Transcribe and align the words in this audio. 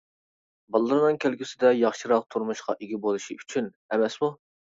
بالىلىرىنىڭ 0.75 1.19
كەلگۈسىدە 1.25 1.73
ياخشىراق 1.81 2.25
تۇرمۇشقا 2.35 2.77
ئىگە 2.79 3.01
بولۇشى 3.05 3.39
ئۈچۈن 3.43 3.71
ئەمەسمۇ؟! 3.97 4.35